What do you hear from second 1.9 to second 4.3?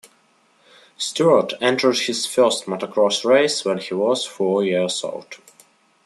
his first motocross race when he was